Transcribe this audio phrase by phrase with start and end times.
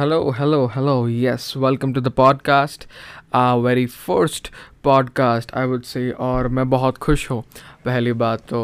[0.00, 1.04] hello, hello, hello.
[1.04, 2.84] Yes, welcome to the podcast.
[3.34, 4.50] Our very first
[4.82, 6.04] podcast, I would say.
[6.12, 7.42] और मैं बहुत खुश हूँ
[7.84, 8.62] पहली बात तो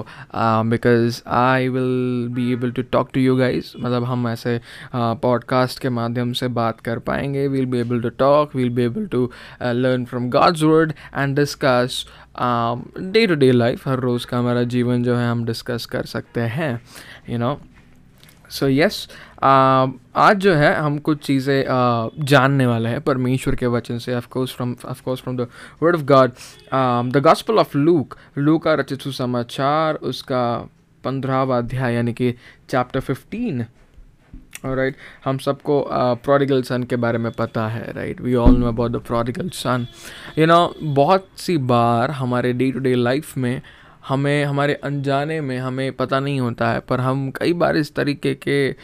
[0.70, 4.58] because I will be able to talk to you guys मतलब हम ऐसे
[4.94, 8.82] पॉडकास्ट uh, के माध्यम से बात कर पाएँगे we'll be able to talk we'll be
[8.82, 9.30] able to
[9.62, 12.04] learn from God's word and discuss
[12.40, 16.50] day to day life हर रोज़ का हमारा जीवन जो है हम डिस्कस कर सकते
[16.58, 16.78] हैं
[17.30, 17.58] यू नो
[18.50, 19.06] सो यस
[19.42, 24.54] आज जो है हम कुछ चीज़ें uh, जानने वाले हैं परमेश्वर के वचन से of course
[24.56, 25.46] from of course from the
[25.82, 26.30] word of God
[27.12, 30.46] the gospel of Luke लू का रचित सुसमाचार उसका
[31.04, 32.34] पंद्रहवा अध्याय यानी कि
[32.70, 33.64] चैप्टर फिफ्टीन
[34.64, 35.84] राइट हम सबको
[36.24, 39.48] प्रोडिगल uh, सन के बारे में पता है right we all know about the prodigal
[39.54, 39.86] son
[40.38, 43.60] you know बहुत सी बार हमारे डे टू डे लाइफ में
[44.08, 48.34] हमें हमारे अनजाने में हमें पता नहीं होता है पर हम कई बार इस तरीके
[48.34, 48.76] के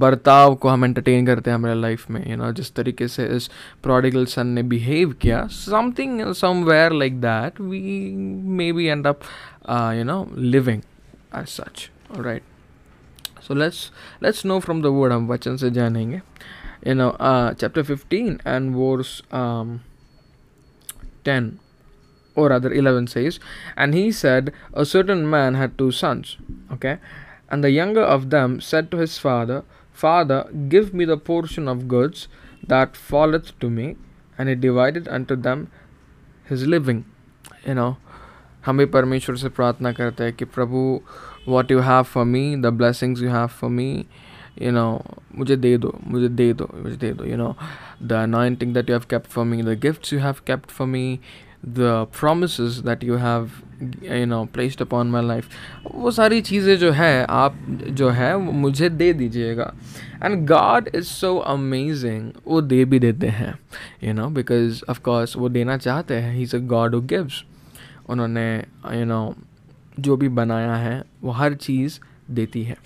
[0.00, 3.08] बर्ताव को हम एंटरटेन करते हैं हमारे लाइफ में यू you नो know, जिस तरीके
[3.08, 3.50] से इस
[3.82, 8.14] प्रोडिगल सन ने बिहेव किया something somewhere like that we
[8.58, 9.20] may be end up
[9.70, 10.82] you know living
[11.36, 12.42] as such right
[13.48, 13.90] so let's
[14.22, 16.20] let's know from the word हम वचन से जानेंगे।
[16.86, 19.22] You know chapter fifteen and verse
[21.24, 21.52] ten
[22.35, 23.39] or rather 11 says
[23.77, 26.37] and he said a certain man had two sons
[26.71, 26.97] okay
[27.49, 31.87] and the younger of them said to his father father give me the portion of
[31.87, 32.27] goods
[32.73, 33.95] that falleth to me
[34.37, 35.67] and he divided unto them
[36.49, 37.05] his living
[37.65, 37.95] you know
[38.65, 40.79] हम भी परमेश्वर से प्रार्थना करते हैं कि प्रभु
[41.47, 43.89] what you have for me the blessings you have for me
[44.61, 44.85] you know
[45.35, 47.55] मुझे दे दो मुझे दे दो मुझे दे दो you know
[48.03, 51.19] the anointing that you have kept for me the gifts you have kept for me
[51.64, 53.48] the promises that you have
[54.02, 55.46] you know placed upon my life
[55.94, 57.56] वो सारी चीज़ें जो है आप
[57.90, 59.72] जो है मुझे दे दीजिएगा।
[60.22, 63.58] And God is so amazing वो दे भी देते हैं
[64.04, 67.44] यू नो बिकॉज़ ऑफकोर्स वो देना चाहते हैं। Is a God who gives
[68.08, 69.34] उन्होंने यू नो
[70.00, 72.00] जो भी बनाया है वो हर चीज़
[72.30, 72.76] देती है।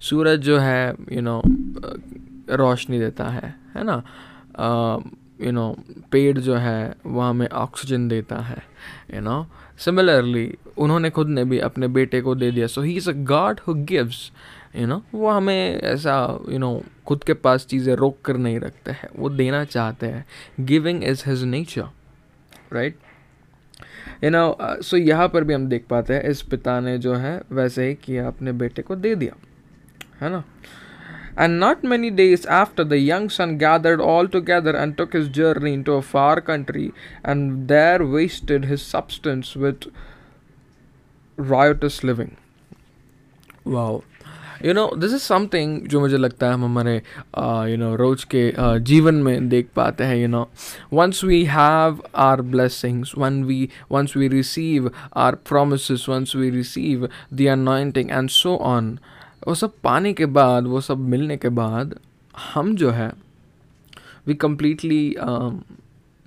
[0.00, 2.00] सूरज जो है यू you नो know,
[2.50, 4.02] रोशनी देता है है ना?
[4.52, 5.74] uh, यू नो
[6.12, 8.62] पेड़ जो है, वह हमें ऑक्सीजन देता है
[9.14, 9.44] यू नो
[9.78, 12.66] सिमिलरली उन्होंने खुद ने भी अपने बेटे को दे दिया.
[12.66, 14.30] So he is a God who gives
[14.76, 16.14] you know वो हमें ऐसा
[16.48, 19.08] यू नो खुद के पास चीज़ें रोक कर नहीं रखते हैं.
[19.16, 20.24] वो देना चाहते हैं.
[20.60, 21.88] Giving is his nature
[22.72, 22.96] right
[24.24, 27.40] you know so यहाँ पर भी हम देख पाते हैं, इस पिता ने जो है,
[27.52, 29.34] वैसे ही किया, अपने बेटे को दे दिया,
[30.20, 30.42] है ना?
[31.37, 35.73] And not many days after, the young son gathered all together and took his journey
[35.73, 36.91] into a far country,
[37.23, 39.85] and there wasted his substance with
[41.37, 42.37] riotous living.
[43.65, 44.03] Wow.
[44.65, 46.95] You know this is something जो मुझे लगता है हम हमारे
[47.71, 50.47] you know रोज़ के uh, जीवन में देख पाते हैं you know
[50.93, 54.89] once we have our blessings one we once we receive
[55.25, 58.97] our promise once we receive the anointing and so on
[59.48, 61.98] वो सब पाने के बाद वो सब मिलने के बाद
[62.52, 63.12] हम जो है
[64.26, 65.16] we completely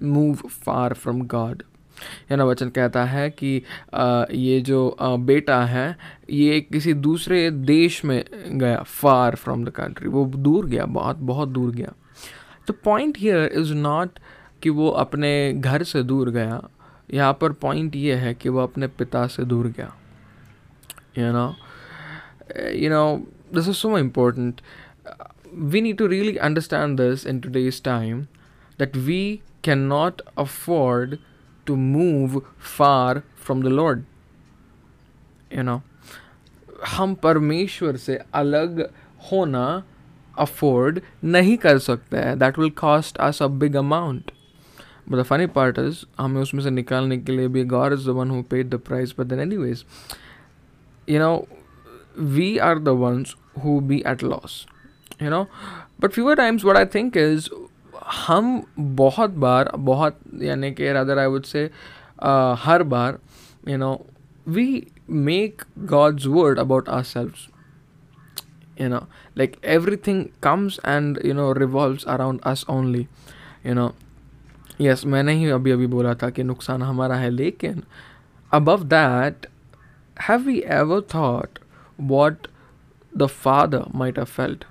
[0.04, 1.64] move far from God
[2.32, 3.62] या ना वचन कहता है कि
[3.96, 5.98] uh, ये जो uh, बेटा है
[6.30, 11.50] ये किसी दूसरे देश में गया फार फ्रॉम द कंट्री वो दूर गया बहुत बहुत
[11.50, 11.94] दूर गया.
[12.68, 14.20] तो पॉइंट हियर इज़ नॉट
[14.62, 16.70] कि वो अपने घर से दूर गया.
[17.14, 19.94] यहाँ पर पॉइंट ये है कि वो अपने पिता से दूर गया.
[21.18, 21.65] You know Uh,
[22.73, 24.63] you know, this is so important.
[25.07, 25.15] Uh,
[25.53, 28.29] we need to really understand this in today's time
[28.79, 31.19] that we cannot afford
[31.67, 34.05] to move far from the Lord.
[35.51, 35.83] You know,
[36.89, 38.81] हम परमेश्वर से अलग
[39.33, 39.83] होना
[40.39, 44.31] afford नहीं कर सकते हैं that will cost us a big amount
[45.09, 48.11] but the funny part is हमें उसमें से निकालने के लिए भी God is the
[48.19, 49.85] one who paid the price but then anyways
[51.09, 51.35] you know
[52.39, 54.67] we are the ones who be at loss
[55.21, 55.47] you know
[55.99, 57.49] but fewer times what i think is
[58.27, 58.47] हम
[58.99, 61.65] बहुत बार बहुत यानी कि rather I would say
[62.65, 63.19] her bar
[63.69, 63.93] you know
[64.49, 64.67] we
[65.29, 67.49] make God's word about ourselves
[68.81, 69.03] you know
[69.39, 73.03] like everything comes and you know revolves around us only
[73.65, 73.89] you know
[74.87, 77.83] yes मैंने ही अभी अभी बोला था कि नुकसान हमारा है लेकिन
[78.53, 79.47] above that
[80.29, 81.61] have we ever thought
[82.00, 82.48] what
[83.18, 84.64] the father might have felt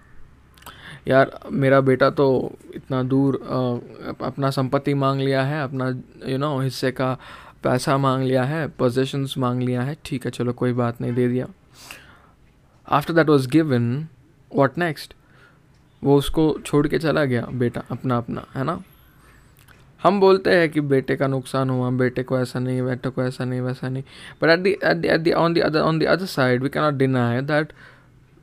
[1.08, 5.88] यार मेरा बेटा तो इतना दूर आ, अपना संपत्ति मांग लिया है अपना
[6.30, 7.18] यू नो हिस्से का
[7.62, 11.28] पैसा मांग लिया है पोजेशंस मांग लिया है ठीक है चलो कोई बात नहीं दे
[11.28, 11.46] दिया।
[12.88, 14.08] After that was given
[14.56, 15.14] what next
[16.04, 18.82] वो उसको छोड़ के चला गया बेटा अपना अपना है ना?
[20.04, 23.44] हम बोलते हैं कि बेटे का नुकसान हुआ, बेटे को ऐसा नहीं, बेटे को ऐसा
[23.44, 24.02] नहीं, वैसा नहीं।
[24.42, 26.68] But at the at the at the on the other on the other side we
[26.68, 27.72] cannot deny that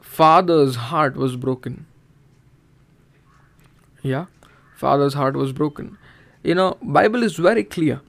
[0.06, 1.78] father's heart was broken
[4.06, 4.26] या
[4.80, 5.90] father's heart was broken
[6.46, 8.00] you know Bible is very clear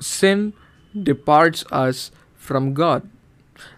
[0.00, 0.52] sin
[0.94, 2.10] departs us
[2.40, 3.02] from God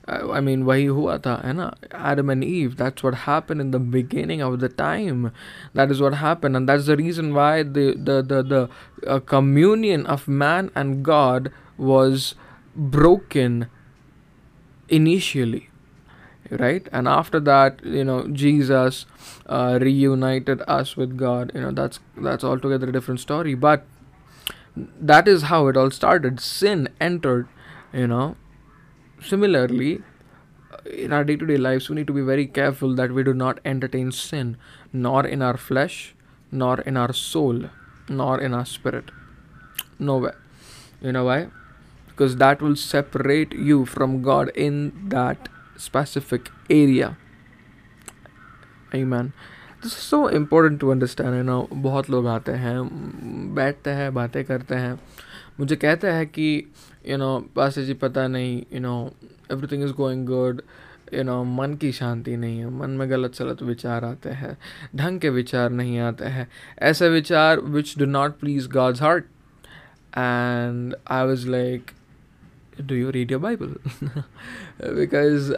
[0.08, 2.78] I mean, वही हुआ था है ना Adam and Eve.
[2.78, 5.32] That's what happened in the beginning of the time.
[5.74, 8.62] That is what happened, and that's the reason why the the the the
[9.08, 12.36] uh, communion of man and God was
[12.76, 13.68] broken
[14.90, 15.70] initially
[16.60, 19.06] right and after that you know jesus
[19.48, 23.86] uh, reunited us with god you know that's that's altogether a different story but
[24.76, 27.48] that is how it all started sin entered
[27.94, 28.36] you know
[29.22, 30.02] similarly
[30.86, 34.12] in our day-to-day lives we need to be very careful that we do not entertain
[34.12, 34.58] sin
[34.92, 36.16] nor in our flesh
[36.52, 37.66] nor in our soul
[38.10, 39.12] nor in our spirit
[40.00, 40.38] nowhere
[41.02, 41.48] you know why
[42.08, 47.16] because that will separate you from god in that specific area
[48.94, 49.34] amen
[49.82, 52.78] this is so important to understand you know बहुत लोग आते हैं
[53.56, 55.00] बैठते हैं बातें करते हैं
[55.60, 56.48] मुझे कहते हैं कि
[57.09, 58.95] यू नो पास जी पता नहीं you know
[59.53, 60.63] everything is going good
[61.15, 64.57] you know मन की शांति नहीं है, मन में गलत सलत विचार आते हैं,
[64.97, 66.49] ढंग के विचार नहीं आते हैं,
[66.79, 69.25] ऐसे विचार which do not please God's heart
[70.19, 71.91] and I was like
[72.81, 73.75] do you read your Bible
[74.95, 75.53] because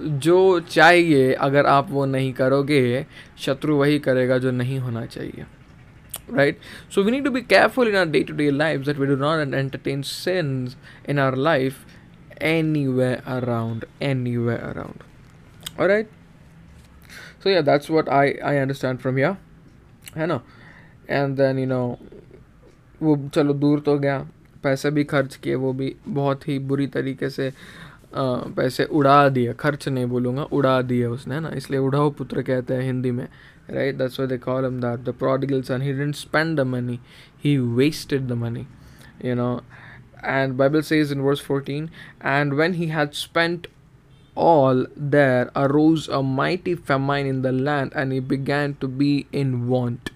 [0.00, 3.06] जो चाहिए, अगर आप वो नहीं करोगे,
[3.38, 5.46] शत्रु वही करेगा जो नहीं होना चाहिए।
[6.28, 6.58] Right
[6.88, 10.02] so we need to be careful in our day-to-day lives that we do not entertain
[10.02, 11.84] sins in our life
[12.40, 15.02] anywhere around anywhere around
[15.78, 16.08] all right
[17.40, 19.36] so yeah that's what i i understand from here
[20.16, 20.40] है ना
[21.10, 21.98] and then you know
[23.02, 24.18] वो चलो दूर तो गया
[24.62, 28.22] पैसे भी खर्च किए वो भी बहुत ही बुरी तरीके से आ,
[28.56, 32.74] पैसे उड़ा दिए खर्च नहीं बोलूँगा उड़ा दिए उसने है ना इसलिए उड़ाओ पुत्र कहते
[32.74, 33.26] हैं हिंदी में
[33.68, 33.96] right?
[33.96, 35.04] That's why they call him that.
[35.04, 37.00] The prodigal son he didn't spend the money.
[37.36, 38.66] He wasted the money
[39.22, 39.62] you know?
[40.22, 43.68] And bible says in verse 14 and when he had spent
[44.34, 49.68] all there arose a mighty famine in the land and he began to be in
[49.68, 50.10] want.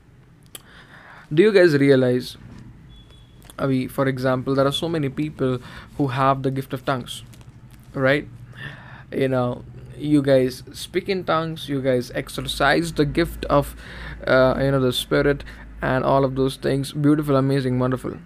[1.32, 2.36] Do you guys realize
[3.58, 5.58] I mean, for example there are so many people
[5.96, 7.22] who have the gift of tongues
[7.94, 8.28] right?
[9.12, 9.64] You know
[9.97, 13.75] you guys speak in tongues, you guys exercise the gift of,
[14.25, 15.43] uh, you know, the spirit
[15.81, 16.91] and all of those things.
[16.93, 18.17] Beautiful, amazing, wonderful.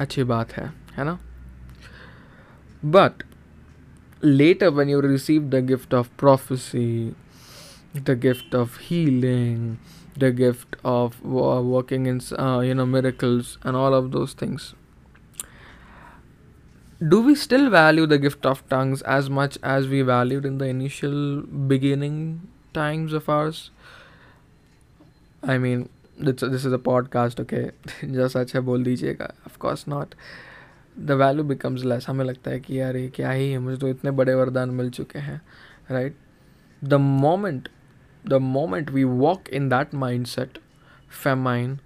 [0.00, 1.18] अच्छी बात है है ना
[2.94, 3.22] but
[4.22, 7.14] later when you receive the gift of prophecy
[8.08, 9.78] the gift of healing
[10.24, 14.74] the gift of working in uh, you know miracles and all of those things
[17.12, 20.66] do we still value the gift of tongues as much as we valued in the
[20.66, 22.16] initial beginning
[22.72, 23.70] times of ours
[25.42, 25.88] i mean
[26.18, 27.70] this, this is a podcast okay
[28.12, 30.14] just such a bol dijiyega of course not
[30.96, 33.88] the value becomes less हमें लगता है कि यार ये क्या ही है मुझे तो
[33.88, 35.40] इतने बड़े वरदान मिल चुके हैं
[35.90, 36.16] right
[36.84, 37.68] the moment
[38.24, 40.56] the moment we walk in that mindset,
[41.08, 41.80] famine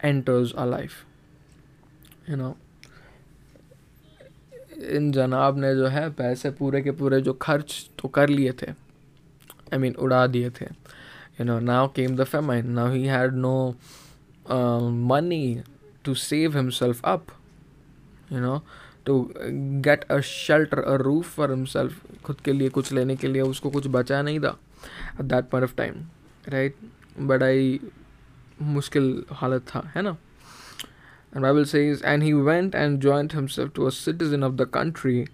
[0.00, 1.04] enters our life.
[2.26, 2.56] You know,
[4.81, 8.71] इन जनाब ने जो है पैसे पूरे के पूरे जो खर्च तो कर लिए थे
[8.71, 10.65] आई I मीन mean, उड़ा दिए थे।
[11.39, 13.75] You know now came the famine now he had no
[14.91, 15.61] money
[16.03, 17.25] to save himself up
[18.31, 18.63] you know
[19.05, 19.33] to
[19.81, 23.69] get a shelter a roof for himself खुद के लिए कुछ लेने के लिए उसको
[23.69, 24.59] कुछ बचा नहीं था
[25.13, 25.93] at that point of time
[26.49, 26.75] right
[27.19, 27.79] बड़ा ही
[28.61, 30.17] मुश्किल हालत था है ना?
[31.32, 35.26] and Bible says, and he went and joined himself to a citizen of the country,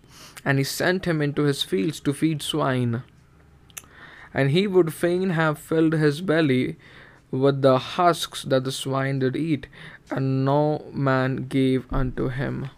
[0.44, 3.02] and he sent him into his fields to feed swine.
[4.32, 6.76] And he would fain have filled his belly
[7.30, 9.66] with the husks that the swine did eat,
[10.10, 12.70] and no man gave unto him.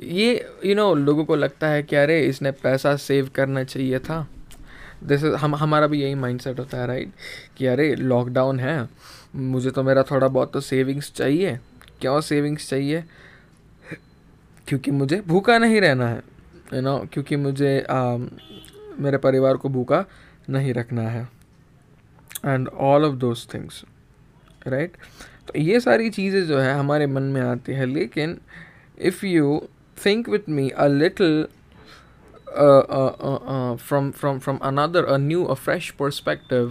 [0.00, 0.32] ये
[0.64, 4.26] you know लोगों को लगता है कि अरे इसने पैसा save करना चाहिए था
[5.04, 7.12] जैसे हम हमारा भी यही माइंडसेट होता है राइट
[7.56, 8.78] कि अरे लॉकडाउन है
[9.35, 11.59] मुझे तो मेरा थोड़ा बहुत तो सेविंग्स चाहिए।
[12.01, 13.03] क्यों सेविंग्स चाहिए?
[14.67, 16.23] क्योंकि मुझे भूखा नहीं रहना है
[16.73, 18.17] यू नो क्योंकि मुझे आ,
[18.99, 20.05] मेरे परिवार को भूखा
[20.49, 21.29] नहीं रखना है।
[22.45, 23.85] And all of those things
[24.67, 24.91] right
[25.47, 28.39] तो ये सारी चीज़ें जो है हमारे मन में आती है लेकिन
[28.97, 29.67] if you
[30.05, 31.47] think with me a little
[32.57, 36.69] uh, uh, uh, uh, a new a fresh perspective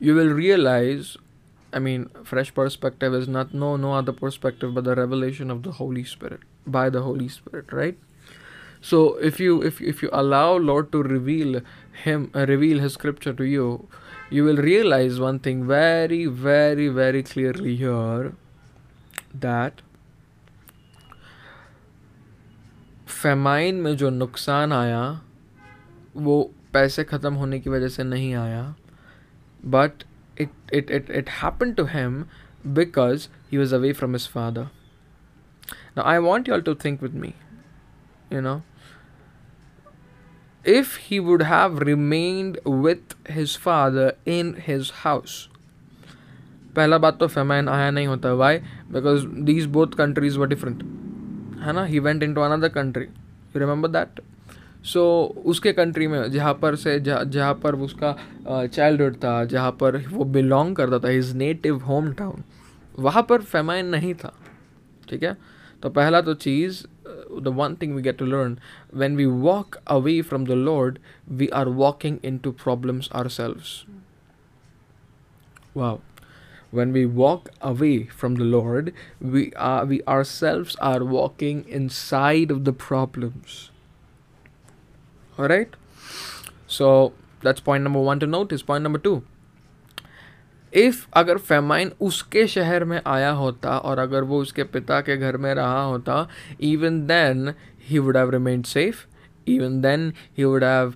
[0.00, 1.18] you will realize
[1.73, 5.71] i mean fresh perspective is not no no other perspective but the revelation of the
[5.79, 7.97] holy spirit by the holy spirit right
[8.81, 11.61] so if you if if you allow lord to reveal
[12.03, 13.87] him uh, reveal his scripture to you
[14.29, 18.33] you will realize one thing very very very clearly here
[19.33, 19.83] that
[23.21, 25.01] famine में जो नुकसान आया
[26.15, 26.35] वो
[26.73, 28.75] पैसे ख़त्म होने की वजह से नहीं आया
[29.75, 30.03] but
[30.41, 32.23] It it it it happen to him
[32.65, 34.67] because he was away from his father
[35.95, 37.33] Now, I want you all to think with me.
[38.29, 38.61] You know,
[40.65, 45.37] if he would have remained with his father in his house,
[46.75, 48.57] पहला बात तो famine आया नहीं होता why
[48.91, 50.83] because these both countries were different
[51.61, 54.19] है ना he went into another country you remember that
[54.84, 55.02] so
[55.46, 58.16] उसके country में, जहाँ पर से, जहाँ पर उसका
[58.48, 62.42] चाइल्डहुड था, जहाँ पर वो बिलोंग करता था हिज नेटिव होम टाउन
[62.98, 64.32] वहाँ पर फेमाइन नहीं था,
[65.08, 65.36] ठीक है?
[65.82, 66.82] तो पहला तो चीज़
[67.42, 68.58] the one thing we get to learn
[68.94, 70.98] when we walk away from the Lord
[71.28, 73.10] we are walking into problems
[73.40, 73.84] ourselves
[75.76, 75.96] वाह
[76.76, 78.86] when we walk away from the lord,
[79.20, 83.56] we are, we ourselves are walking inside of the problems.
[85.40, 85.68] All right
[86.78, 87.12] so
[87.42, 89.20] that's point number 1 to notice point number 2
[90.74, 95.36] if अगर famine उसके शहर में आया होता और अगर वो उसके पिता के घर
[95.36, 96.28] में रहा होता
[96.60, 97.54] even then
[97.88, 99.06] he would have remained safe
[99.48, 100.94] even then he would have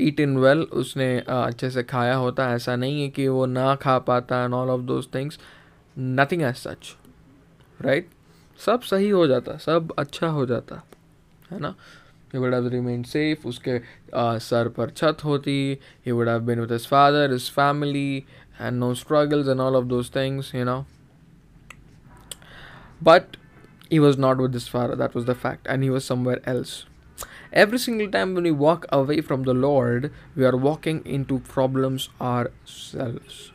[0.20, 3.98] eaten well उसने uh, अच्छे से खाया होता। ऐसा नहीं है कि वो ना खा
[3.98, 5.38] पाता and all of those things
[5.98, 6.96] nothing as such
[7.80, 8.08] right
[8.58, 10.82] सब सही हो जाता सब अच्छा हो जाता
[11.50, 11.74] है ना?
[12.33, 15.57] He would have remain safe उसके uh, सर पर छत होती
[16.05, 18.17] he would have been with his father his family
[18.61, 20.83] and no struggles and all of those things you know
[23.03, 23.37] but
[23.89, 26.71] he was not with his father that was the fact and he was somewhere else
[27.55, 32.09] Every single time when we walk away from the Lord, we are walking into problems
[32.19, 33.53] ourselves.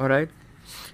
[0.00, 0.30] Alright?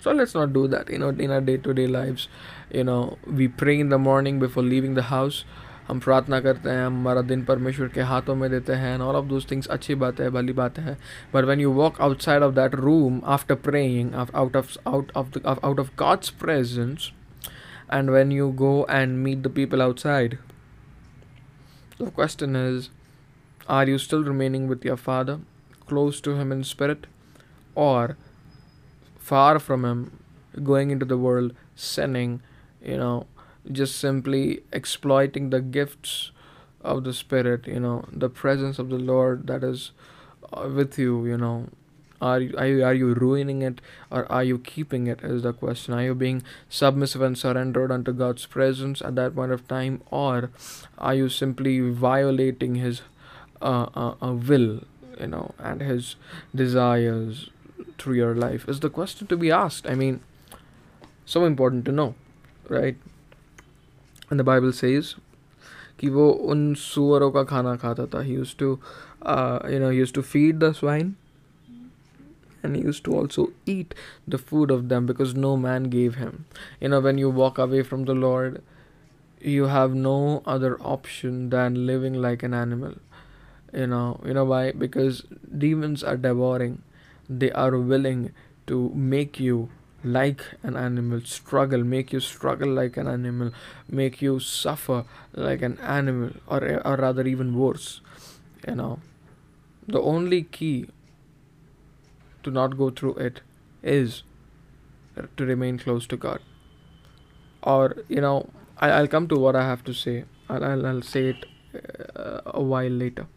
[0.00, 0.90] So let's not do that.
[0.90, 2.26] You know, in our day to day lives,
[2.72, 5.44] you know, we pray in the morning before leaving the house.
[5.87, 9.25] हम प्रार्थना करते हैं, हम हमारा दिन परमेश्वर के हाथों में देते हैं ऑल ऑफ़
[9.25, 10.97] दोज थिंग्स अच्छी बात है, भली बात है।
[11.33, 15.79] But when you walk outside of that room after praying out of out of out
[15.79, 17.11] of God's presence
[17.93, 20.37] and when you go and meet the people outside
[22.01, 22.89] the question is
[23.69, 25.39] are you still remaining with your father
[25.87, 27.05] close to him in spirit
[27.77, 28.15] or
[29.21, 30.05] far from him
[30.63, 31.53] going into the world
[31.85, 32.39] sinning
[32.87, 33.25] you know
[33.71, 36.31] just simply exploiting the gifts
[36.81, 39.91] of the Spirit, you know, the presence of the Lord that is
[40.53, 41.69] uh, with you, you know,
[42.21, 45.53] are you, are you are you ruining it or are you keeping it is the
[45.53, 45.93] question.
[45.93, 50.49] Are you being submissive and surrendered unto god's presence at that point of time or
[50.97, 53.01] are you simply violating his
[53.61, 54.83] uh, uh, uh, will
[55.19, 56.15] you know and his
[56.53, 57.49] desires
[57.97, 59.85] through your life is the question to be asked.
[59.87, 60.21] I mean
[61.25, 62.15] so important to know
[62.69, 62.95] right
[64.30, 65.14] the bible says
[66.00, 68.68] कि वो उन सुअरों का खाना खाता था he use to
[69.72, 71.14] you know use to feed the swine
[72.62, 73.94] and he used to also eat
[74.28, 76.44] the food of them because no man gave him.
[76.80, 78.62] You know, when you walk away from the Lord,
[79.40, 82.94] you have no other option than living like an animal.
[83.72, 84.72] You know, you know why?
[84.72, 85.22] Because
[85.56, 86.82] demons are devouring.
[87.28, 88.32] They are willing
[88.66, 89.70] to make you
[90.05, 93.51] like an animal, struggle, make you struggle like an animal,
[93.89, 98.01] make you suffer like an animal, or, or rather, even worse.
[98.67, 98.99] You know,
[99.87, 100.89] the only key
[102.43, 103.41] to not go through it
[103.81, 104.23] is
[105.37, 106.39] to remain close to God.
[107.63, 110.25] Or, you know, I, will come to what I have to say.
[110.49, 111.45] I'll, I'll, I'll say it
[112.15, 113.27] uh, a while later.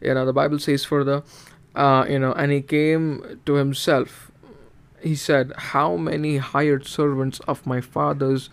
[0.00, 1.22] You know, the Bible says further,
[1.74, 4.27] uh, you know, and he came to himself.
[5.02, 8.50] He said, How many hired servants of my father's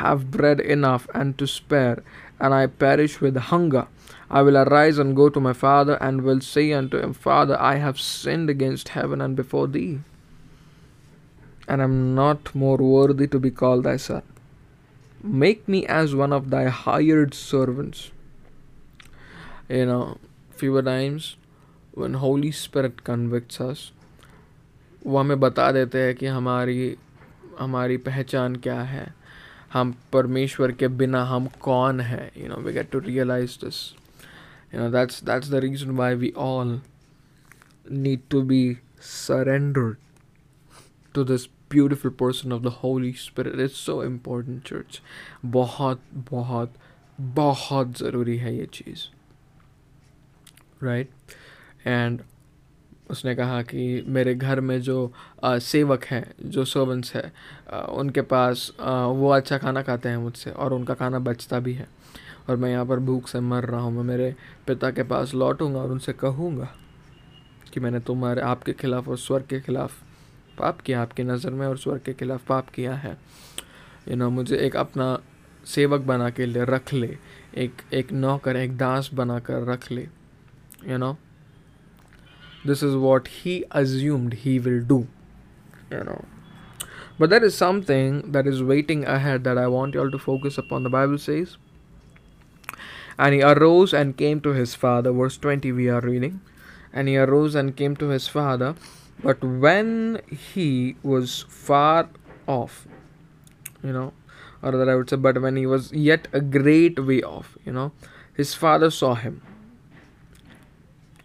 [0.00, 2.02] have bread enough and to spare,
[2.40, 3.88] and I perish with hunger?
[4.30, 7.76] I will arise and go to my father, and will say unto him, Father, I
[7.76, 10.00] have sinned against heaven and before thee,
[11.68, 14.22] and am not more worthy to be called thy son.
[15.22, 18.10] Make me as one of thy hired servants.
[19.68, 20.18] You know,
[20.50, 21.36] few times
[21.92, 23.92] when Holy Spirit convicts us,
[25.06, 26.96] वो हमें बता देते हैं कि हमारी
[27.58, 29.06] हमारी पहचान क्या है।
[29.72, 33.82] हम परमेश्वर के बिना हम कौन है you know we get to realise this
[34.74, 36.80] you know that's that's the reason why we all
[37.90, 38.62] need to be
[39.02, 39.96] surrendered
[41.16, 41.42] to this
[41.72, 43.58] beautiful person of the Holy Spirit.
[43.62, 45.00] It's so important church
[45.54, 46.74] बहुत बहुत
[47.20, 49.00] बहुत ज़रूरी है ये चीज़।
[50.84, 51.10] Right
[51.86, 52.20] and
[53.12, 55.12] उसने कहा कि मेरे घर में जो
[55.44, 60.94] सेवक हैं, जो सर्वेंट्स हैं उनके पास वो अच्छा खाना खाते हैं मुझसे और उनका
[60.94, 61.88] खाना बचता भी है।
[62.48, 64.34] और मैं यहाँ पर भूख से मर रहा हूँ, मैं मेरे
[64.66, 66.68] पिता के पास लौटूँगा और उनसे कहूँगा
[67.72, 69.92] कि मैंने तुम्हारे, आपके खिलाफ़ और स्वर्ग के खिलाफ़
[70.58, 73.16] पाप किया, आपकी नज़र में और स्वर्ग के खिलाफ पाप किया है।
[74.08, 75.18] यू नो मुझे एक अपना
[75.66, 77.16] सेवक बना के ले, रख ले,
[77.56, 80.08] एक एक नौकर, एक दास बना कर रख ले।
[80.86, 81.16] You know
[82.64, 85.06] this is what he assumed he will do
[85.90, 86.24] you know.
[87.18, 90.82] But there is something that is waiting ahead that i want y'all to focus upon
[90.82, 91.56] the bible says.
[93.18, 96.40] And he arose and came to his father verse 20 we are reading.
[96.92, 98.74] And he arose and came to his father
[99.22, 100.20] but when
[100.54, 102.08] he was far
[102.46, 102.86] off
[103.84, 104.12] you know
[104.62, 107.72] or that i would say but when he was yet a great way off you
[107.72, 107.92] know
[108.34, 109.40] his father saw him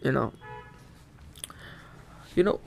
[0.03, 0.31] you know.
[2.37, 2.59] You know,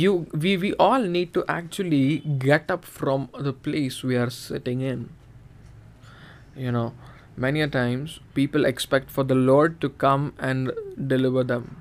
[0.00, 0.12] you
[0.44, 5.08] we we all need to actually get up from the place we are sitting in.
[6.56, 6.92] You know,
[7.36, 10.72] many a times people expect for the Lord to come and
[11.14, 11.72] deliver them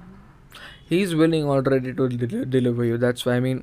[0.90, 2.06] he is willing already to
[2.54, 3.62] deliver you that's why mean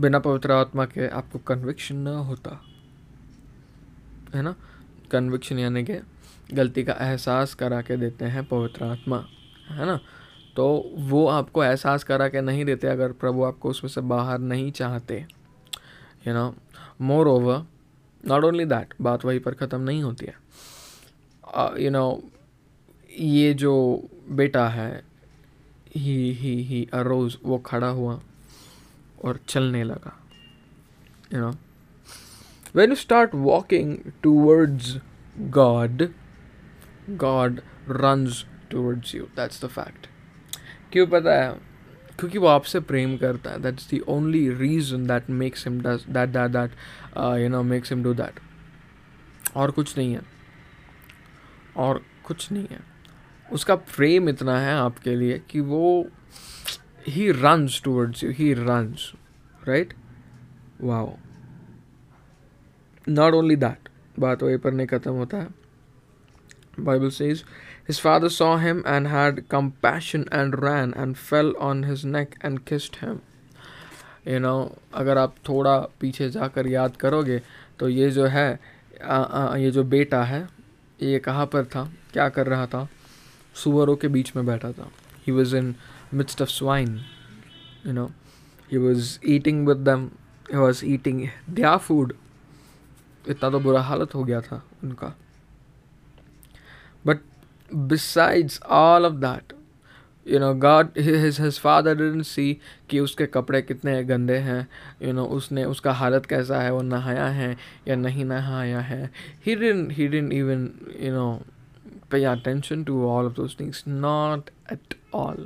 [0.00, 2.50] बिना पवित्र आत्मा के आपको conviction ना होता
[4.34, 4.54] है ना
[5.12, 5.98] conviction यानी कि
[6.54, 9.24] गलती का एहसास करा के देते हैं पवित्र आत्मा
[9.70, 9.98] है ना
[10.56, 14.72] तो वो आपको एहसास करा के नहीं देते अगर प्रभु आपको उसमें से बाहर नहीं
[14.72, 15.26] चाहते
[16.28, 16.54] you know
[17.28, 17.66] moreover
[18.26, 20.34] not only that बात वहीं पर ख़त्म नहीं होती है।
[21.82, 22.22] यू uh, नो
[23.20, 23.74] ये जो
[24.30, 25.04] बेटा है
[25.96, 28.20] ही ही ही अरोज वो खड़ा हुआ
[29.24, 30.16] और चलने लगा
[31.34, 31.50] you know
[32.74, 34.96] when you start walking towards
[35.38, 36.08] God
[37.10, 40.06] God runs towards you that's the fact
[40.92, 41.52] क्यों पता है?
[42.18, 46.50] क्योंकि वो आपसे प्रेम करता है। That's the only reason that makes him that that
[46.50, 46.70] that
[47.40, 48.40] you know makes him do that
[49.56, 50.20] और कुछ नहीं है।
[51.76, 52.80] और कुछ नहीं है।
[53.46, 56.06] उसका प्रेम इतना है आपके लिए कि वो
[57.08, 59.12] ही runs towards you he runs
[59.62, 59.94] right
[60.80, 61.16] wow
[63.06, 65.48] not only that बात वहीं पर नहीं ख़त्म होता है।
[66.80, 67.44] Bible says
[67.88, 72.64] His father saw him and had compassion and ran and fell on his neck and
[72.64, 73.20] kissed him.
[74.26, 77.42] You know, अगर आप थोड़ा पीछे जाकर याद करोगे
[77.78, 78.60] तो ये जो है
[79.04, 80.48] आ, आ, ये जो बेटा है
[81.02, 81.84] ये कहाँ पर था?
[82.12, 82.88] क्या कर रहा था?
[83.54, 84.90] सुअरों के बीच में बैठा था।
[85.26, 85.74] He was in
[86.14, 87.00] midst of swine
[87.86, 88.06] you know
[88.72, 90.08] he was eating with them
[90.52, 92.12] he was eating दिया फ़ूड
[93.28, 95.14] इतना तो बुरा हालत हो गया था उनका।
[97.74, 99.52] Besides all of that
[100.28, 102.56] you know God his his father didn't see
[102.90, 106.72] कि उसके कपड़े कितने गंदे हैं यू you नो know, उसने उसका हालत कैसा है
[106.72, 107.56] वो नहाया है
[107.88, 109.10] या नहीं नहाया है
[109.46, 111.40] he didn't he didn't even you know
[112.12, 113.82] pay attention to all of those things.
[113.86, 115.40] Not at all.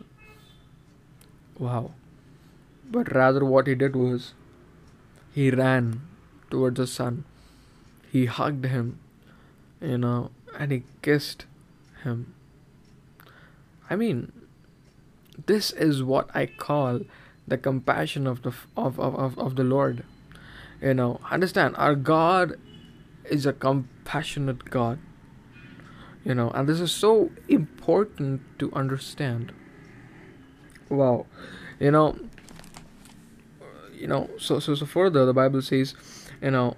[1.58, 1.92] Wow.
[2.96, 4.32] But rather, what he did was
[5.34, 5.90] he ran
[6.50, 7.24] towards the son.
[8.12, 8.98] He hugged him,
[9.80, 11.46] you know, and he kissed
[12.06, 12.34] him.
[13.90, 14.32] I mean,
[15.46, 17.00] this is what I call
[17.46, 20.04] the compassion of the of, of, of, of the Lord.
[20.80, 22.58] You know, understand our God
[23.24, 24.98] is a compassionate God
[26.26, 29.52] you know and this is so important to understand
[30.88, 31.24] wow
[31.78, 32.18] you know
[33.94, 35.94] you know so so, so further the bible says
[36.42, 36.76] you know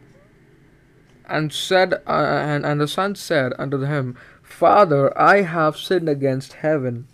[1.24, 4.16] and said uh, and and the son said unto him
[4.57, 7.07] father i have sinned against heaven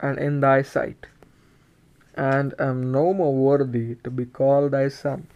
[0.00, 1.06] and in thy sight
[2.14, 5.26] and am no more worthy to be called thy son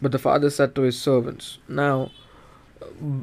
[0.00, 2.10] but the father said to his servants now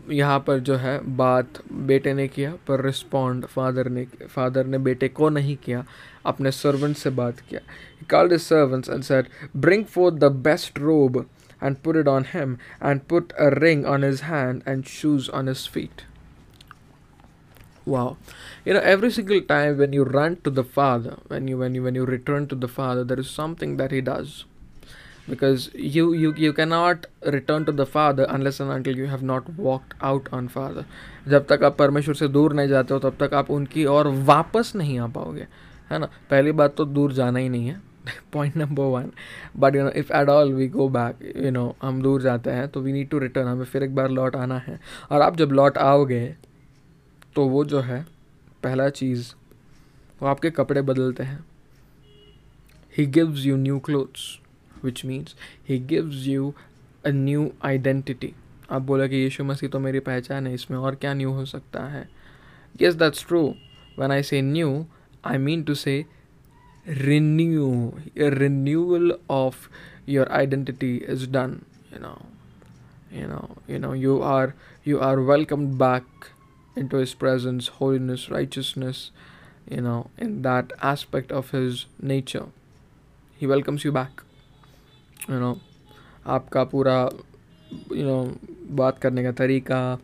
[0.09, 5.07] यहाँ पर जो है बात बेटे ने किया पर respond father ने फादर ने बेटे
[5.07, 5.83] को नहीं किया
[6.25, 7.59] अपने सर्वेंट से बात किया
[7.99, 9.29] he called his servants and said
[9.65, 11.25] bring forth the best robe
[11.63, 15.47] and put it on him and put a ring on his hand and shoes on
[15.47, 16.05] his feet
[17.85, 18.17] wow
[18.65, 21.83] you know every single time when you run to the father when you when you
[21.83, 24.45] when you return to the father there is something that he does
[25.27, 27.05] because you you you cannot
[27.37, 30.85] return to the father unless and until you have not walked out on father
[31.29, 34.71] जब तक आप परमेश्वर से दूर नहीं जाते हो तब तक आप उनकी और वापस
[34.75, 35.47] नहीं आ पाओगे
[35.91, 37.81] है ना पहली बात तो दूर जाना ही नहीं है
[38.32, 39.10] point number one
[39.56, 42.68] but you know if at all we go back you know हम दूर जाते हैं
[42.68, 44.78] तो वी नीड टू रिटर्न हमें फिर एक बार लौट आना है।
[45.10, 46.26] और आप जब लौट आओगे
[47.34, 48.04] तो वो जो है
[48.62, 49.32] पहला चीज़
[50.22, 51.44] वो आपके कपड़े बदलते हैं।
[52.98, 54.38] He gives you new clothes
[54.84, 55.34] which means
[55.68, 56.52] he gives you
[57.06, 58.32] a new identity
[58.70, 61.84] आप बोले कि यीशु मसीह तो मेरी पहचान है इसमें और क्या न्यू हो सकता
[61.84, 62.08] है?
[62.80, 63.54] Yes that's true
[63.98, 64.70] when I say new,
[65.24, 65.92] I mean to say
[66.85, 67.93] renew.
[68.15, 69.69] A renewal of
[70.05, 71.65] your identity is done.
[71.91, 72.21] You know,
[73.11, 73.93] you know, you know.
[73.93, 76.03] You are you are welcomed back
[76.75, 79.11] into His presence, holiness, righteousness.
[79.69, 82.47] You know, in that aspect of His nature,
[83.37, 84.23] He welcomes you back.
[85.27, 85.59] You know,
[86.25, 86.97] आपका पूरा
[87.91, 88.21] you know
[88.79, 89.99] बात करने का तरीका,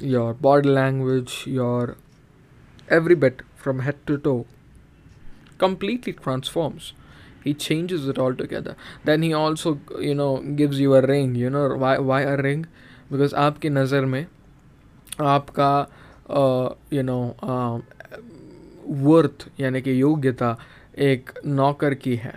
[0.00, 1.96] your body language, your
[2.88, 4.44] every bit from head to toe
[5.63, 6.93] Completely transforms
[7.43, 11.65] he changes it altogether then he also you know gives you a ring you know
[11.83, 12.65] why why a ring
[13.11, 14.25] because आपकी नज़र में
[15.35, 15.73] आपका
[16.93, 17.19] you know
[19.07, 20.55] worth यानी कि योग्यता
[21.09, 22.33] एक नौकर की है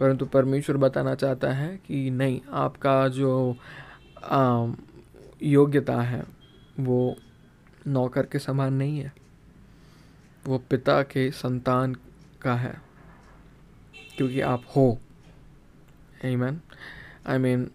[0.00, 3.56] परंतु परमेश्वर बताना चाहता है कि नहीं आपका जो
[4.32, 4.74] uh,
[5.42, 6.22] योग्यता है
[6.80, 7.16] वो
[7.88, 9.12] नौकर के समान नहीं है
[10.46, 11.94] वो पिता के संतान
[12.42, 12.74] का है,
[14.16, 14.98] क्योंकि आप हो।
[16.24, 16.60] आई मैन
[17.26, 17.70] आई मीन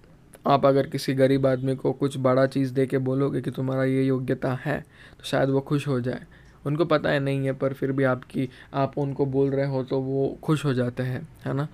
[0.47, 4.03] आप अगर किसी गरीब आदमी को कुछ बड़ा चीज़ दे के बोलोगे कि तुम्हारा ये
[4.03, 4.79] योग्यता है
[5.17, 6.25] तो शायद वो खुश हो जाए।
[6.65, 9.99] उनको पता है नहीं है, पर फिर भी आपकी, आप उनको बोल रहे हो तो
[10.01, 11.67] वो खुश हो जाते हैं, है ना?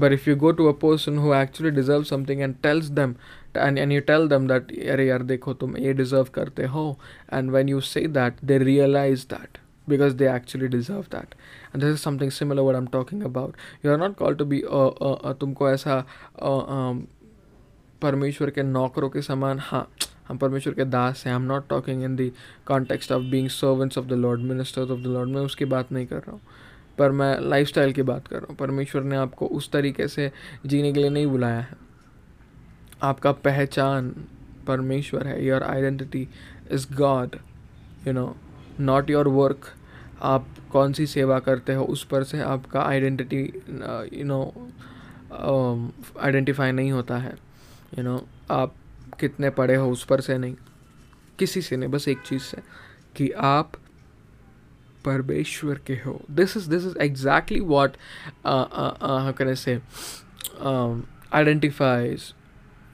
[0.00, 3.14] But if you go to a person who actually deserve something and tells them
[3.56, 6.98] and and you tell them that अरे यार, देखो, तुम ये डिज़र्व करते हो
[7.32, 11.34] and when you say that they realise that because they actually deserve that.
[11.72, 13.54] And this is something similar what i'm talking about.
[13.82, 16.04] You are not called to be uh, uh, uh, तुमको ऐसा
[16.42, 17.00] uh, um,
[18.02, 19.92] परमेश्वर के नौकरों के समान हाँ
[20.28, 22.30] हम परमेश्वर के दास हैं। I am not talking in the
[22.66, 26.06] context of being servants of the Lord ministers of the Lord मैं उसकी बात नहीं
[26.06, 26.40] कर रहा हूँ।
[26.98, 30.32] पर मैं लाइफस्टाइल की बात कर रहा हूँ। परमेश्वर ने आपको उस तरीके से
[30.66, 31.76] जीने के लिए नहीं बुलाया है।
[33.02, 34.14] आपका पहचान
[34.66, 36.28] परमेश्वर है। Your identity
[36.70, 37.36] is God
[38.06, 38.36] you know
[38.80, 39.66] not your work
[40.22, 43.42] आप कौन सी सेवा करते हो उस पर से आपका आइडेंटिटी
[44.18, 44.42] यू नो
[46.22, 48.74] आइडेंटिफाई नहीं होता है। यू you नो know, आप
[49.20, 50.54] कितने पढ़े हो उस पर से नहीं।
[51.38, 52.62] किसी से नहीं बस एक चीज़ से
[53.16, 53.72] कि आप
[55.04, 57.96] परमेश्वर के हो। This is this is exactly what
[58.46, 59.80] can say
[61.34, 62.34] identifies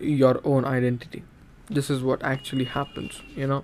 [0.03, 1.23] your own identity
[1.73, 3.63] this is what actually happens you know.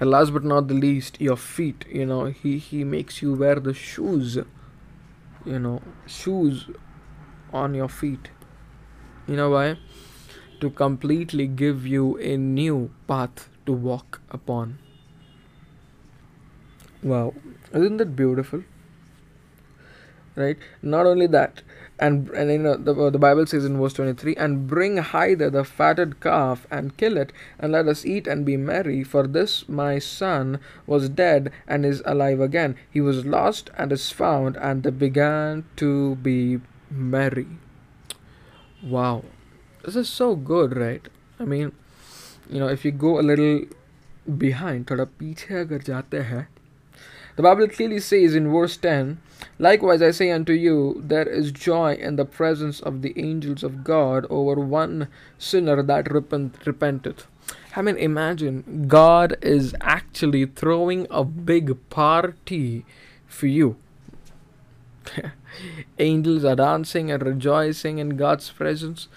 [0.00, 3.56] And last but not the least your feet you know he he makes you wear
[3.56, 4.38] the shoes
[5.44, 6.66] you know shoes
[7.54, 8.30] on your feet.
[9.26, 9.78] You know why?
[10.60, 14.78] To completely give you a new path to walk upon.
[17.02, 17.34] Wow.
[17.72, 18.64] Isn't that beautiful
[20.36, 20.56] right?
[20.82, 21.62] Not only that
[21.98, 25.62] and and you know the, the bible says in verse 23 and bring hither the
[25.62, 29.98] fatted calf and kill it and let us eat and be merry for this my
[29.98, 32.76] son was dead and is alive again.
[32.90, 37.46] He was lost and is found and they began to be merry.
[38.82, 39.24] Wow.
[39.84, 41.06] This is so good right?
[41.38, 41.72] I mean
[42.50, 43.62] you know if you go a little
[44.38, 46.46] behind thoda piche agar jate hain
[47.35, 49.19] the Bible clearly says in verse 10
[49.57, 53.83] Likewise, I say unto you, there is joy in the presence of the angels of
[53.83, 55.07] God over one
[55.37, 57.27] sinner that repent, repenteth.
[57.75, 62.85] I mean, imagine God is actually throwing a big party
[63.27, 63.77] for you.
[65.99, 69.07] angels are dancing and rejoicing in God's presence.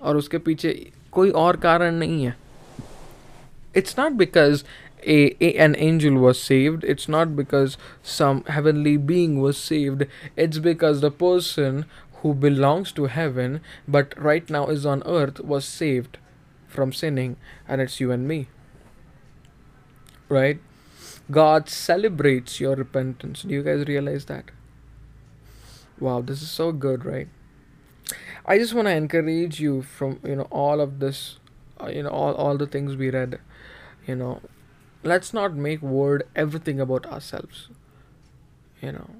[0.00, 0.70] और उसके पीछे
[1.12, 2.36] कोई और कारण नहीं है
[3.75, 4.63] it's not because
[5.03, 6.83] a, a, an angel was saved.
[6.83, 10.05] It's not because some heavenly being was saved.
[10.35, 11.85] It's because the person
[12.21, 16.17] who belongs to heaven but right now is on earth was saved
[16.67, 18.47] from sinning and it's you and me.
[20.27, 20.59] Right?
[21.29, 23.43] God celebrates your repentance.
[23.43, 24.45] Do you guys realize that?
[25.99, 27.27] Wow this is so good right?
[28.45, 31.39] I just want to encourage you from you know all of this
[31.81, 33.39] uh, you know all, all the things we read
[34.06, 34.40] you know
[35.02, 37.68] let's not make word everything about ourselves
[38.80, 39.10] you know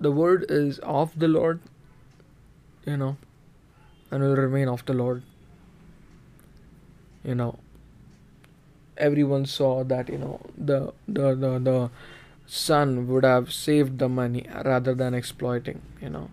[0.00, 1.60] the word is of the lord
[2.86, 3.16] you know
[4.10, 5.22] and will remain of the Lord.
[7.24, 7.58] You know,
[8.96, 11.90] everyone saw that you know the the the, the
[12.46, 15.82] son would have saved the money rather than exploiting.
[16.00, 16.28] You know,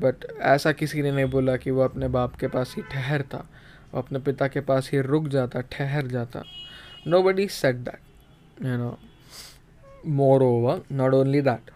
[0.00, 3.44] but ऐसा किसी ने नहीं बोला कि वो अपने बाप के पास ही ठहरता
[3.93, 6.43] वो अपने पिता के पास ही रुक जाता, ठहर जाता।
[7.23, 8.97] Nobody said that you know
[10.43, 11.71] moreover not only that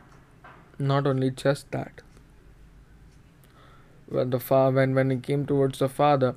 [0.82, 2.02] not only just that
[4.12, 6.32] the fa, when when he came towards the father,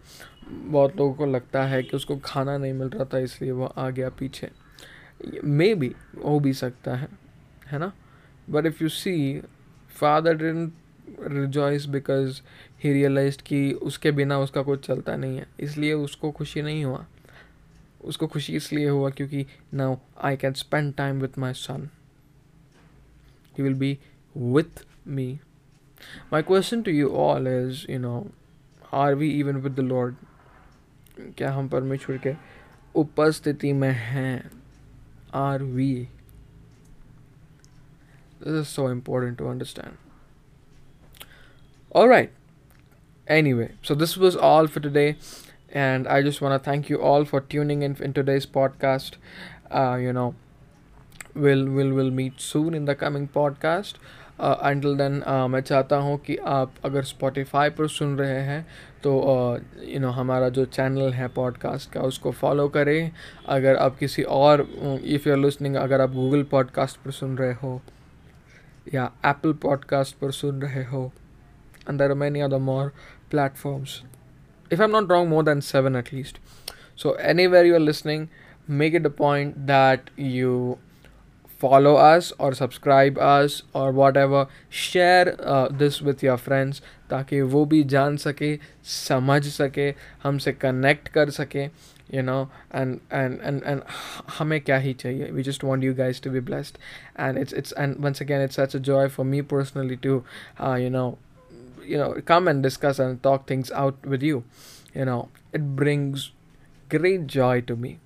[0.48, 3.88] बहुत लोगों को लगता है कि उसको खाना नहीं मिल रहा था, इसलिए वो आ
[3.90, 4.50] गया पीछे।
[5.44, 7.08] मे बी हो भी सकता है
[7.66, 7.92] है ना?
[8.50, 9.42] But if you see
[9.96, 10.72] father didn't
[11.20, 12.40] rejoice because
[12.84, 17.06] he realise कि उसके बिना उसका कुछ चलता नहीं है। इसलिए उसको खुशी नहीं हुआ।
[18.04, 21.88] उसको खुशी इसलिए हुआ क्योंकि now I can spend time with my son
[23.58, 23.98] he will be
[24.36, 25.40] with me
[26.32, 28.30] my question to you all is you know
[28.94, 30.14] are we even with the Lord
[31.36, 32.34] क्या हम परमेश्वर के
[32.94, 34.50] उपस्थिति में हैं?
[35.34, 35.94] Are we
[38.42, 40.03] this is so important to understand
[41.94, 42.30] all right
[43.26, 45.16] anyway so this was all for today
[45.72, 49.12] and i just want to thank you all for tuning in in today's podcast
[49.70, 50.34] uh, you know
[51.36, 54.04] we'll we'll we'll meet soon in the coming podcast
[54.40, 58.66] until then मैं चाहता हूँ कि आप अगर Spotify पर सुन रहे हैं
[59.02, 59.12] तो
[59.88, 63.10] यू नो हमारा जो चैनल है पॉडकास्ट का उसको फॉलो करें
[63.56, 67.52] अगर आप किसी और इफ़ यू आर लिसनिंग अगर आप गूगल पॉडकास्ट पर सुन रहे
[67.62, 67.80] हो
[68.94, 71.10] या एप्पल पॉडकास्ट पर सुन रहे हो
[71.85, 72.93] and there are many other more
[73.29, 74.03] platforms.
[74.69, 76.39] If I'm not wrong, more than seven at least.
[76.95, 78.29] So, anywhere you are listening,
[78.67, 80.77] make it a point that you
[81.59, 87.65] follow us or subscribe us or whatever share uh, this with your friends ताकि वो
[87.65, 91.69] भी जान सके समझ सके हमसे connect कर सके
[92.13, 93.81] you know and and and and
[94.37, 96.79] हमें क्या ही चाहिए we just want you guys to be blessed
[97.15, 100.23] and it's it's and once again it's such a joy for me personally to
[100.59, 101.17] uh, you know
[101.84, 104.44] you know come and discuss and talk things out with you.
[104.94, 106.32] You know it brings
[106.88, 107.98] great joy to me.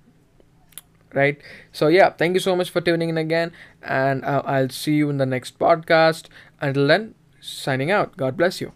[1.13, 1.41] Right?
[1.71, 5.09] So yeah thank you so much for tuning in again and uh, i'll see you
[5.09, 6.27] in the next podcast.
[6.61, 8.15] Until then signing out.
[8.17, 8.73] God bless you